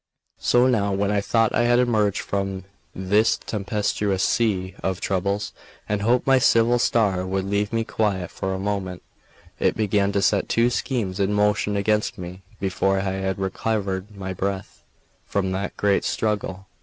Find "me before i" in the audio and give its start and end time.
12.17-13.03